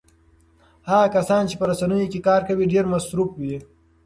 [0.89, 3.57] هغه کسان چې په رسنیو کې کار کوي ډېر مصروف وي.